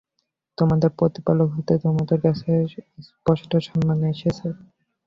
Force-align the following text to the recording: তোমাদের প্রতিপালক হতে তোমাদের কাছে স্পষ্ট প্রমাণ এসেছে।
তোমাদের 0.57 0.89
প্রতিপালক 0.99 1.49
হতে 1.55 1.73
তোমাদের 1.83 2.17
কাছে 2.25 2.51
স্পষ্ট 3.07 3.51
প্রমাণ 3.65 3.99
এসেছে। 4.13 4.47